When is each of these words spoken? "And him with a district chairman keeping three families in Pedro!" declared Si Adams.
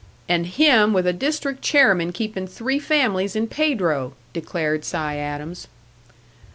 "And 0.27 0.47
him 0.47 0.93
with 0.93 1.05
a 1.05 1.13
district 1.13 1.61
chairman 1.61 2.11
keeping 2.11 2.47
three 2.47 2.79
families 2.79 3.35
in 3.35 3.45
Pedro!" 3.45 4.13
declared 4.33 4.83
Si 4.83 4.97
Adams. 4.97 5.67